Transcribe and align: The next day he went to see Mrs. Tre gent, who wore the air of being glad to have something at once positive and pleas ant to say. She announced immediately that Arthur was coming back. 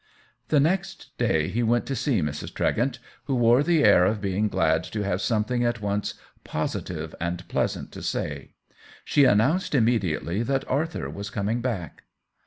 The 0.47 0.59
next 0.59 1.15
day 1.19 1.47
he 1.49 1.61
went 1.61 1.85
to 1.85 1.95
see 1.95 2.23
Mrs. 2.23 2.51
Tre 2.55 2.73
gent, 2.73 2.97
who 3.25 3.35
wore 3.35 3.61
the 3.61 3.83
air 3.83 4.03
of 4.05 4.19
being 4.19 4.47
glad 4.47 4.83
to 4.85 5.03
have 5.03 5.21
something 5.21 5.63
at 5.63 5.79
once 5.79 6.15
positive 6.43 7.13
and 7.21 7.47
pleas 7.47 7.77
ant 7.77 7.91
to 7.91 8.01
say. 8.01 8.55
She 9.05 9.25
announced 9.25 9.75
immediately 9.75 10.41
that 10.41 10.67
Arthur 10.67 11.07
was 11.07 11.29
coming 11.29 11.61
back. 11.61 12.01